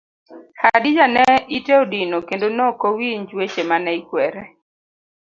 [0.61, 1.25] Hadija ne
[1.57, 4.43] ite odino kendo nokowinj weche mane ikwere.